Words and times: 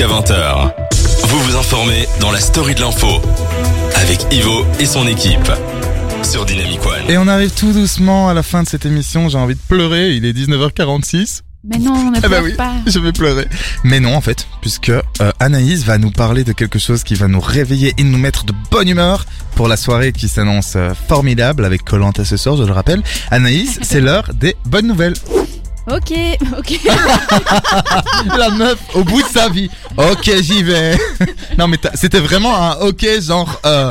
jusqu'à 0.00 0.14
20h. 0.14 0.72
Vous 1.24 1.38
vous 1.40 1.56
informez 1.56 2.06
dans 2.20 2.30
la 2.30 2.40
story 2.40 2.74
de 2.74 2.80
l'info 2.80 3.20
avec 3.96 4.26
Ivo 4.32 4.64
et 4.78 4.86
son 4.86 5.06
équipe 5.06 5.50
sur 6.22 6.46
Dynamic 6.46 6.80
One. 6.86 7.10
Et 7.10 7.18
on 7.18 7.28
arrive 7.28 7.50
tout 7.50 7.72
doucement 7.72 8.28
à 8.28 8.34
la 8.34 8.42
fin 8.42 8.62
de 8.62 8.68
cette 8.68 8.86
émission. 8.86 9.28
J'ai 9.28 9.36
envie 9.36 9.56
de 9.56 9.60
pleurer. 9.68 10.12
Il 10.12 10.24
est 10.24 10.32
19h46. 10.32 11.42
Mais 11.64 11.76
non, 11.76 12.10
ne 12.10 12.16
Eh 12.16 12.20
ben 12.20 12.28
pleure 12.28 12.42
oui, 12.44 12.54
pas. 12.54 12.72
je 12.86 12.98
vais 12.98 13.12
pleurer. 13.12 13.46
Mais 13.84 14.00
non, 14.00 14.14
en 14.14 14.22
fait, 14.22 14.46
puisque 14.62 14.88
euh, 14.88 15.02
Anaïs 15.38 15.84
va 15.84 15.98
nous 15.98 16.10
parler 16.10 16.44
de 16.44 16.52
quelque 16.52 16.78
chose 16.78 17.04
qui 17.04 17.14
va 17.14 17.28
nous 17.28 17.40
réveiller 17.40 17.92
et 17.98 18.02
nous 18.02 18.16
mettre 18.16 18.44
de 18.46 18.54
bonne 18.70 18.88
humeur 18.88 19.26
pour 19.54 19.68
la 19.68 19.76
soirée 19.76 20.12
qui 20.12 20.28
s'annonce 20.28 20.72
euh, 20.76 20.94
formidable 21.08 21.66
avec 21.66 21.84
Colanta 21.84 22.24
ce 22.24 22.38
soir, 22.38 22.56
je 22.56 22.62
le 22.62 22.72
rappelle. 22.72 23.02
Anaïs, 23.30 23.78
c'est 23.82 24.00
l'heure 24.00 24.30
des 24.32 24.56
bonnes 24.64 24.86
nouvelles. 24.86 25.14
Ok, 25.90 26.12
ok. 26.56 26.80
La 28.38 28.50
meuf 28.50 28.78
au 28.94 29.02
bout 29.02 29.22
de 29.22 29.28
sa 29.28 29.48
vie. 29.48 29.68
Ok, 29.96 30.30
j'y 30.40 30.62
vais. 30.62 30.96
non, 31.58 31.66
mais 31.66 31.78
c'était 31.94 32.20
vraiment 32.20 32.54
un 32.54 32.76
ok, 32.76 33.06
genre. 33.20 33.60
Euh, 33.66 33.90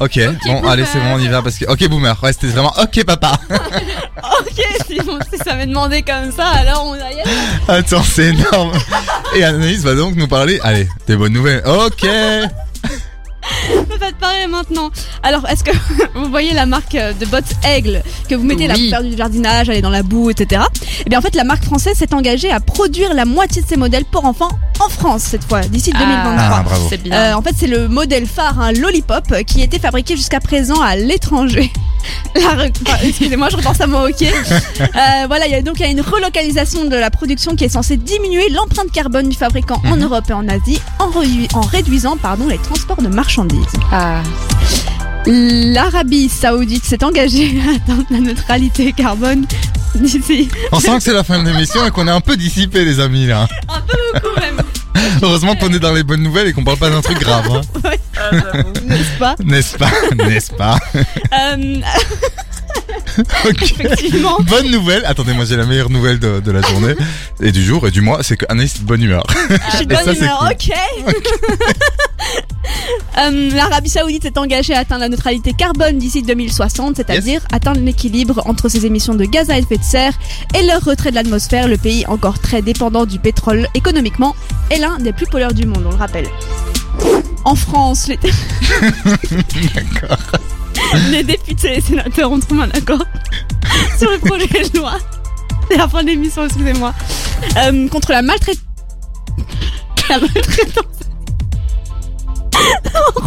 ok, 0.00 0.20
bon, 0.46 0.68
allez, 0.68 0.84
c'est 0.84 1.00
bon, 1.00 1.14
on 1.14 1.18
y 1.18 1.28
va 1.28 1.42
parce 1.42 1.56
que. 1.56 1.64
Ok, 1.66 1.88
boomer. 1.88 2.16
Ouais, 2.22 2.32
c'était 2.32 2.48
vraiment 2.48 2.72
ok, 2.80 3.04
papa. 3.04 3.32
ok, 3.50 4.64
si, 4.86 5.00
bon, 5.00 5.18
si 5.32 5.38
ça 5.38 5.54
m'est 5.54 5.66
demandé 5.66 6.02
comme 6.02 6.30
ça, 6.30 6.46
alors 6.46 6.86
on 6.86 6.92
va 6.92 7.10
y. 7.10 7.22
Attends, 7.68 8.04
c'est 8.04 8.26
énorme. 8.26 8.72
Et 9.34 9.42
Anaïs 9.42 9.82
va 9.82 9.94
donc 9.94 10.14
nous 10.14 10.28
parler. 10.28 10.60
Allez, 10.62 10.88
des 11.06 11.16
bonnes 11.16 11.32
nouvelles. 11.32 11.62
Ok. 11.66 12.06
On 14.00 14.06
va 14.06 14.12
te 14.12 14.20
parler 14.20 14.46
maintenant. 14.46 14.90
Alors, 15.22 15.46
est-ce 15.48 15.62
que 15.62 15.72
vous 16.14 16.30
voyez 16.30 16.54
la 16.54 16.64
marque 16.64 16.94
euh, 16.94 17.12
de 17.12 17.26
bottes 17.26 17.44
Aigle 17.66 18.02
que 18.28 18.34
vous 18.34 18.44
mettez 18.44 18.66
là 18.66 18.74
Oui. 18.74 18.88
pour 18.88 18.98
faire 18.98 19.06
du 19.06 19.14
jardinage, 19.14 19.68
aller 19.68 19.82
dans 19.82 19.90
la 19.90 20.02
boue, 20.02 20.30
etc. 20.30 20.62
Eh 21.04 21.10
bien, 21.10 21.18
en 21.18 21.22
fait, 21.22 21.34
la 21.34 21.44
marque 21.44 21.64
française 21.64 21.96
s'est 21.98 22.14
engagée 22.14 22.50
à 22.50 22.60
produire 22.60 23.12
la 23.12 23.26
moitié 23.26 23.60
de 23.60 23.66
ses 23.66 23.76
modèles 23.76 24.06
pour 24.06 24.24
enfants 24.24 24.58
en 24.78 24.88
France 24.88 25.22
cette 25.24 25.44
fois, 25.44 25.60
d'ici 25.60 25.92
2023. 25.92 26.34
Ah, 26.38 26.62
bravo. 26.64 26.86
C'est 26.88 27.02
bien. 27.02 27.12
Euh, 27.14 27.34
en 27.34 27.42
fait, 27.42 27.54
c'est 27.54 27.66
le 27.66 27.88
modèle 27.88 28.26
phare, 28.26 28.58
un 28.58 28.72
Lollipop, 28.72 29.24
euh, 29.32 29.42
qui 29.42 29.60
était 29.60 29.78
fabriqué 29.78 30.16
jusqu'à 30.16 30.40
présent 30.40 30.80
à 30.80 30.96
l'étranger. 30.96 31.70
La 32.34 32.40
re- 32.66 32.72
enfin, 32.86 32.96
Excusez-moi, 33.04 33.48
je 33.50 33.56
repense 33.56 33.80
à 33.80 33.86
mon 33.86 34.04
ok. 34.08 34.22
Euh, 34.80 35.26
voilà, 35.26 35.46
il 35.46 35.52
y 35.52 35.54
a 35.54 35.62
donc 35.62 35.78
il 35.78 35.82
y 35.82 35.86
a 35.86 35.90
une 35.90 36.00
relocalisation 36.00 36.84
de 36.86 36.96
la 36.96 37.10
production 37.10 37.54
qui 37.54 37.64
est 37.64 37.68
censée 37.68 37.96
diminuer 37.96 38.48
l'empreinte 38.50 38.90
carbone 38.92 39.28
du 39.28 39.36
fabricant 39.36 39.80
en 39.84 39.96
Europe 39.96 40.24
et 40.28 40.32
en 40.32 40.48
Asie, 40.48 40.80
en, 40.98 41.10
rédu- 41.10 41.48
en 41.54 41.60
réduisant 41.60 42.16
pardon, 42.16 42.48
les 42.48 42.58
transports 42.58 43.00
de 43.02 43.08
marchandises. 43.08 43.66
Ah. 43.92 44.22
L'Arabie 45.26 46.28
Saoudite 46.28 46.84
s'est 46.84 47.04
engagée 47.04 47.60
à 47.68 47.76
atteindre 47.76 48.04
la 48.10 48.18
neutralité 48.20 48.92
carbone 48.92 49.46
d'ici. 49.94 50.48
On 50.72 50.80
sent 50.80 50.96
que 50.96 51.02
c'est 51.02 51.12
la 51.12 51.24
fin 51.24 51.42
de 51.42 51.48
l'émission 51.48 51.84
et 51.86 51.90
qu'on 51.90 52.08
est 52.08 52.12
un 52.12 52.20
peu 52.22 52.36
dissipé, 52.36 52.84
les 52.84 53.00
amis, 53.00 53.26
là. 53.26 53.46
Un 53.68 53.80
peu 53.82 53.96
beaucoup 54.14 54.40
même, 54.40 54.60
Heureusement 55.22 55.54
qu'on 55.56 55.72
est 55.72 55.78
dans 55.78 55.92
les 55.92 56.02
bonnes 56.02 56.22
nouvelles 56.22 56.48
et 56.48 56.52
qu'on 56.52 56.64
parle 56.64 56.78
pas 56.78 56.90
d'un 56.90 57.00
truc 57.02 57.18
grave, 57.20 57.48
hein. 57.52 57.90
n'est-ce 58.86 59.18
pas? 59.18 59.34
N'est-ce 59.44 59.76
pas? 59.76 59.90
N'est-ce 60.16 60.52
pas? 60.52 60.78
Euh. 61.32 61.76
Effectivement. 63.44 64.38
Bonne 64.40 64.70
nouvelle. 64.70 65.04
Attendez, 65.04 65.32
moi 65.32 65.44
j'ai 65.44 65.56
la 65.56 65.66
meilleure 65.66 65.90
nouvelle 65.90 66.18
de, 66.18 66.40
de 66.40 66.50
la 66.52 66.60
journée 66.62 66.94
et 67.42 67.52
du 67.52 67.62
jour 67.64 67.86
et 67.86 67.90
du 67.90 68.00
mois, 68.00 68.22
c'est 68.22 68.36
que 68.36 68.46
Anaïs 68.48 68.76
est 68.76 68.80
de 68.80 68.84
bonne 68.86 69.02
humeur. 69.02 69.24
Je 69.72 69.76
suis 69.76 69.86
de 69.86 69.94
bonne 69.94 70.04
ça, 70.04 70.12
humeur, 70.12 70.38
cool. 70.38 70.52
ok. 70.52 71.14
Euh, 73.18 73.50
L'Arabie 73.50 73.88
Saoudite 73.88 74.22
s'est 74.22 74.38
engagée 74.38 74.74
à 74.74 74.80
atteindre 74.80 75.00
la 75.00 75.08
neutralité 75.08 75.52
carbone 75.52 75.98
d'ici 75.98 76.22
2060, 76.22 76.96
c'est-à-dire 76.96 77.40
atteindre 77.52 77.80
l'équilibre 77.80 78.42
entre 78.46 78.68
ses 78.68 78.86
émissions 78.86 79.14
de 79.14 79.24
gaz 79.24 79.50
à 79.50 79.58
effet 79.58 79.78
de 79.78 79.82
serre 79.82 80.12
et 80.54 80.62
leur 80.62 80.82
retrait 80.84 81.10
de 81.10 81.16
l'atmosphère. 81.16 81.66
Le 81.66 81.76
pays, 81.76 82.06
encore 82.06 82.38
très 82.38 82.62
dépendant 82.62 83.06
du 83.06 83.18
pétrole 83.18 83.66
économiquement, 83.74 84.36
est 84.70 84.78
l'un 84.78 84.98
des 84.98 85.12
plus 85.12 85.26
pollueurs 85.26 85.54
du 85.54 85.66
monde, 85.66 85.82
on 85.86 85.90
le 85.90 85.96
rappelle. 85.96 86.26
En 87.44 87.54
France, 87.54 88.08
les, 88.08 88.18
les 91.10 91.22
députés 91.22 91.78
et 91.78 91.80
sénateurs 91.80 92.30
ont 92.30 92.38
trouvé 92.38 92.64
un 92.64 92.70
accord 92.70 93.02
sur 93.98 94.10
le 94.10 94.18
projet 94.18 94.68
de 94.68 94.78
loi. 94.78 94.98
C'est 95.70 95.78
la 95.78 95.88
fin 95.88 96.02
de 96.02 96.08
l'émission, 96.08 96.44
excusez-moi. 96.44 96.92
Euh, 97.56 97.88
contre 97.88 98.12
la 98.12 98.20
maltraitance. 98.22 98.62
La 100.08 100.18
maltraitance. 100.18 100.84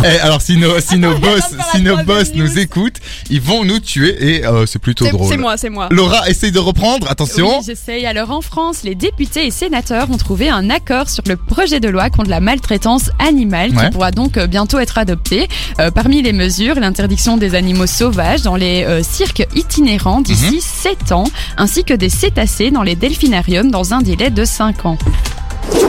Eh, 0.06 0.20
alors 0.20 0.42
si 0.42 0.58
nos, 0.58 0.80
si 0.80 0.98
nos 0.98 1.12
Attends, 1.12 1.20
boss, 1.20 1.44
si 1.74 1.82
nos 1.82 1.98
boss 2.04 2.32
nous 2.34 2.58
écoutent, 2.60 2.98
ils 3.30 3.40
vont 3.42 3.64
nous 3.64 3.80
tuer 3.80 4.36
et 4.38 4.46
euh, 4.46 4.66
c'est 4.66 4.80
plutôt 4.80 5.08
drôle. 5.08 5.30
c'est 5.30 5.38
moi, 5.38 5.56
c'est 5.58 5.70
moi. 5.70 5.88
Laura, 5.92 6.28
essaye 6.30 6.52
de 6.52 6.60
reprendre. 6.60 7.10
Attention. 7.10 7.60
Oui, 7.60 7.64
j'essaye. 7.66 8.06
Alors 8.06 8.32
en 8.32 8.42
France, 8.42 8.84
les 8.84 8.96
députés 8.96 9.46
et 9.46 9.52
sénateurs 9.52 10.10
ont 10.12 10.18
trouvé 10.18 10.50
un 10.50 10.70
accord 10.70 11.10
sur 11.10 11.24
le 11.28 11.36
projet 11.38 11.80
de 11.80 11.88
loi 11.90 12.10
contre 12.10 12.30
la 12.30 12.40
maltraitance 12.40 13.10
animale 13.20 13.72
Ouais. 13.76 13.86
qui 13.86 13.92
pourra 13.92 14.12
donc 14.12 14.38
euh, 14.38 14.48
bientôt 14.48 14.80
être 14.80 14.98
adopté. 14.98 15.48
Euh, 15.80 15.90
parmi 15.92 16.22
les 16.22 16.34
mesures, 16.34 16.76
l'interdiction 16.80 17.38
des 17.38 17.56
animaux 17.56 17.88
sauvages 17.88 18.42
dans 18.42 18.56
les 18.56 18.84
euh, 18.84 19.04
cirques 19.04 19.48
itinérants 19.56 20.22
d'ici 20.22 20.56
Mhm. 20.56 20.60
7 20.62 21.12
ans, 21.14 21.24
ainsi 21.58 21.84
que 21.84 21.94
des 21.94 22.10
cétacés 22.10 22.72
dans 22.72 22.84
les 22.84 22.96
delphinariums 22.96 23.72
dans 23.72 23.94
un 23.94 24.02
délai 24.02 24.30
de 24.30 24.44
5 24.44 24.86
ans. 24.86 24.98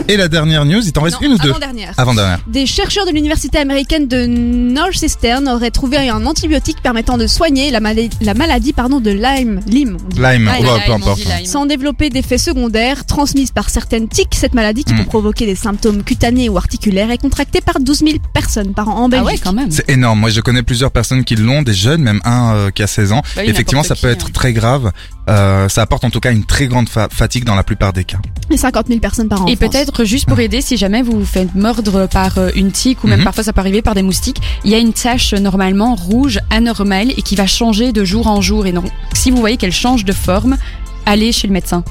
Et 0.09 0.17
la 0.19 0.29
dernière 0.29 0.65
news, 0.67 0.83
il 0.85 0.93
t'en 0.93 1.03
reste 1.03 1.21
Non, 1.23 1.29
une 1.29 1.33
ou 1.35 1.39
deux 1.39 1.51
avant-dernière. 1.51 1.95
Avant-dernière. 1.97 2.39
Des 2.47 2.67
chercheurs 2.67 3.07
de 3.07 3.11
l'université 3.11 3.59
américaine 3.59 4.07
de 4.07 4.27
Northeastern 4.27 5.49
auraient 5.49 5.71
trouvé 5.71 5.97
un 6.11 6.27
antibiotique 6.27 6.83
permettant 6.83 7.17
de 7.17 7.27
soigner 7.27 7.71
la, 7.71 7.81
mala- 7.81 8.03
la 8.21 8.35
maladie 8.35 8.73
pardon, 8.73 9.01
de 9.01 9.11
Lyme. 9.11 9.61
Lyme, 9.67 9.97
on 10.05 10.09
dit. 10.09 10.21
Lyme, 10.21 10.51
oh, 10.59 10.63
bah, 10.63 10.79
peu 10.87 10.93
on 10.93 10.97
importe. 10.97 11.19
dit 11.21 11.25
Lyme. 11.25 11.47
Sans 11.47 11.65
développer 11.67 12.11
d'effets 12.11 12.39
secondaires 12.39 13.07
transmises 13.07 13.51
par 13.53 13.71
certaines 13.71 14.09
tiques, 14.09 14.35
cette 14.35 14.55
maladie 14.55 14.85
qui 14.85 14.93
Mm. 14.95 14.99
peut 14.99 15.05
provoquer 15.05 15.47
des 15.47 15.55
symptômes 15.55 16.03
cutanés 16.03 16.49
ou 16.49 16.59
articulaires 16.59 17.11
est 17.11 17.19
contractée 17.19 17.61
par 17.61 17.81
12 17.81 17.99
000 18.01 18.11
personnes 18.35 18.75
par 18.75 18.89
an 18.91 19.05
en 19.05 19.05
Ah 19.07 19.09
Belgique. 19.09 19.27
ouais, 19.29 19.39
quand 19.43 19.53
même. 19.53 19.71
C'est 19.71 19.89
énorme. 19.91 20.21
Moi, 20.21 20.31
je 20.31 20.41
connais 20.41 20.63
plusieurs 20.63 20.91
personnes 20.91 21.25
qui 21.25 21.37
l'ont, 21.37 21.63
des 21.63 21.73
jeunes, 21.75 22.03
même 22.03 22.21
un 22.25 22.55
euh, 22.55 22.71
qui 22.71 22.83
a 22.83 22.87
16 22.87 23.13
ans. 23.13 23.23
Bah 23.37 23.43
oui, 23.45 23.51
Effectivement, 23.51 23.83
ça 23.83 23.95
n'importe 23.95 24.03
peut 24.03 24.09
qui, 24.09 24.15
être 24.15 24.27
hein. 24.27 24.33
très 24.35 24.53
grave. 24.53 24.93
Euh, 25.31 25.69
ça 25.71 25.81
apporte 25.83 26.05
en 26.05 26.11
tout 26.11 26.21
cas 26.21 26.31
une 26.33 26.45
très 26.45 26.67
grande 26.67 26.89
fa- 26.89 27.09
fatigue 27.11 27.45
dans 27.45 27.55
la 27.55 27.63
plupart 27.63 27.95
des 27.95 28.05
cas. 28.05 28.19
Et 28.51 28.59
50 28.59 28.89
000 28.89 29.01
personnes 29.01 29.29
par 29.29 29.41
an. 29.41 29.47
En. 29.47 29.49
Peut-être 29.69 30.05
juste 30.05 30.27
pour 30.27 30.39
aider, 30.41 30.61
si 30.61 30.77
jamais 30.77 31.03
vous 31.03 31.19
vous 31.21 31.25
faites 31.27 31.55
mordre 31.55 32.07
par 32.07 32.39
euh, 32.39 32.51
une 32.55 32.71
tique 32.71 33.03
ou 33.05 33.07
même 33.07 33.19
Mhm. 33.21 33.25
parfois 33.25 33.45
ça 33.45 33.53
peut 33.53 33.61
arriver 33.61 33.83
par 33.83 33.95
des 33.95 34.03
moustiques, 34.03 34.41
il 34.65 34.71
y 34.71 34.75
a 34.75 34.79
une 34.79 34.93
tache 34.93 35.33
euh, 35.35 35.39
normalement 35.39 35.95
rouge 35.95 36.39
anormale 36.51 37.11
et 37.17 37.23
qui 37.23 37.37
va 37.37 37.47
changer 37.47 37.93
de 37.93 38.05
jour 38.05 38.27
en 38.27 38.41
jour. 38.41 38.67
Et 38.67 38.73
donc, 38.73 38.85
si 39.15 39.31
vous 39.31 39.39
voyez 39.39 39.57
qu'elle 39.57 39.73
change 39.73 40.05
de 40.05 40.13
forme, 40.13 40.57
allez 41.07 41.33
chez 41.33 41.47
le 41.47 41.53
médecin. 41.53 41.83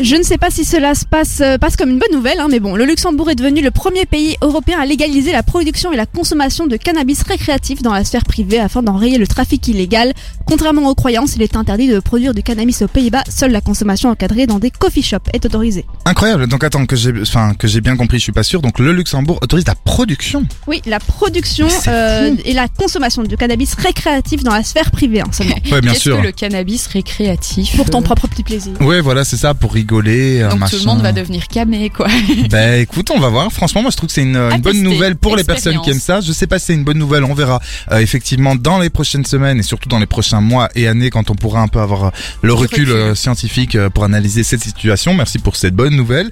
Je 0.00 0.14
ne 0.14 0.22
sais 0.22 0.38
pas 0.38 0.48
si 0.48 0.64
cela 0.64 0.94
se 0.94 1.04
passe, 1.04 1.40
euh, 1.40 1.58
passe 1.58 1.74
comme 1.74 1.90
une 1.90 1.98
bonne 1.98 2.12
nouvelle, 2.12 2.38
hein, 2.38 2.46
mais 2.48 2.60
bon, 2.60 2.76
le 2.76 2.84
Luxembourg 2.84 3.30
est 3.30 3.34
devenu 3.34 3.62
le 3.62 3.72
premier 3.72 4.06
pays 4.06 4.36
européen 4.42 4.78
à 4.78 4.86
légaliser 4.86 5.32
la 5.32 5.42
production 5.42 5.92
et 5.92 5.96
la 5.96 6.06
consommation 6.06 6.68
de 6.68 6.76
cannabis 6.76 7.22
récréatif 7.22 7.82
dans 7.82 7.92
la 7.92 8.04
sphère 8.04 8.24
privée 8.24 8.60
afin 8.60 8.80
d'enrayer 8.80 9.18
le 9.18 9.26
trafic 9.26 9.66
illégal. 9.66 10.12
Contrairement 10.46 10.88
aux 10.88 10.94
croyances, 10.94 11.34
il 11.34 11.42
est 11.42 11.56
interdit 11.56 11.88
de 11.88 11.98
produire 11.98 12.32
du 12.32 12.44
cannabis 12.44 12.80
aux 12.82 12.86
Pays-Bas. 12.86 13.24
Seule 13.28 13.50
la 13.50 13.60
consommation 13.60 14.08
encadrée 14.08 14.46
dans 14.46 14.60
des 14.60 14.70
coffee 14.70 15.02
shops 15.02 15.28
est 15.32 15.44
autorisée. 15.44 15.84
Incroyable. 16.04 16.46
Donc 16.46 16.62
attends 16.62 16.86
que 16.86 16.94
j'ai, 16.94 17.12
enfin 17.20 17.54
que 17.54 17.66
j'ai 17.66 17.80
bien 17.80 17.96
compris, 17.96 18.18
je 18.18 18.22
suis 18.22 18.32
pas 18.32 18.44
sûr. 18.44 18.62
Donc 18.62 18.78
le 18.78 18.92
Luxembourg 18.92 19.40
autorise 19.42 19.66
la 19.66 19.74
production. 19.74 20.46
Oui, 20.68 20.80
la 20.86 21.00
production 21.00 21.66
euh, 21.88 22.36
et 22.44 22.52
la 22.52 22.68
consommation 22.68 23.24
de 23.24 23.34
cannabis 23.34 23.74
récréatif 23.74 24.44
dans 24.44 24.54
la 24.54 24.62
sphère 24.62 24.92
privée 24.92 25.22
hein, 25.22 25.30
seulement. 25.32 25.56
Ouais, 25.72 25.80
bien 25.80 25.90
Qu'est-ce 25.92 26.02
sûr. 26.02 26.20
que 26.20 26.26
le 26.26 26.32
cannabis 26.32 26.86
récréatif 26.86 27.74
Pour 27.76 27.90
ton 27.90 27.98
euh, 27.98 28.04
propre 28.04 28.28
petit 28.28 28.44
plaisir. 28.44 28.80
Ouais, 28.80 29.00
voilà, 29.00 29.24
c'est 29.24 29.36
ça 29.36 29.54
pour 29.54 29.72
rigoler. 29.72 29.87
Euh, 29.92 30.50
Donc 30.50 30.60
machin. 30.60 30.76
tout 30.76 30.82
le 30.82 30.86
monde 30.86 31.02
va 31.02 31.12
devenir 31.12 31.46
camé, 31.48 31.90
quoi. 31.90 32.06
Ben 32.50 32.80
écoute, 32.80 33.10
on 33.10 33.18
va 33.18 33.28
voir. 33.28 33.52
Franchement, 33.52 33.82
moi 33.82 33.90
je 33.90 33.96
trouve 33.96 34.08
que 34.08 34.14
c'est 34.14 34.22
une, 34.22 34.36
une 34.36 34.60
bonne 34.60 34.82
nouvelle 34.82 35.16
pour 35.16 35.36
les 35.36 35.44
personnes 35.44 35.80
qui 35.82 35.90
aiment 35.90 36.00
ça. 36.00 36.20
Je 36.20 36.32
sais 36.32 36.46
pas 36.46 36.58
si 36.58 36.66
c'est 36.66 36.74
une 36.74 36.84
bonne 36.84 36.98
nouvelle, 36.98 37.24
on 37.24 37.34
verra 37.34 37.60
euh, 37.92 37.98
effectivement 37.98 38.54
dans 38.56 38.78
les 38.78 38.90
prochaines 38.90 39.24
semaines 39.24 39.58
et 39.58 39.62
surtout 39.62 39.88
dans 39.88 39.98
les 39.98 40.06
prochains 40.06 40.40
mois 40.40 40.68
et 40.74 40.88
années 40.88 41.10
quand 41.10 41.30
on 41.30 41.34
pourra 41.34 41.60
un 41.60 41.68
peu 41.68 41.80
avoir 41.80 42.12
le 42.42 42.52
recul, 42.52 42.80
recul. 42.84 42.90
euh, 42.90 43.14
scientifique 43.14 43.74
euh, 43.74 43.90
pour 43.90 44.04
analyser 44.04 44.42
cette 44.42 44.62
situation. 44.62 45.14
Merci 45.14 45.38
pour 45.38 45.56
cette 45.56 45.74
bonne 45.74 45.94
nouvelle. 45.96 46.30